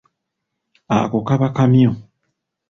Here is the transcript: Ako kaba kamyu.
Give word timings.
Ako 0.97 1.17
kaba 1.27 1.47
kamyu. 1.55 1.91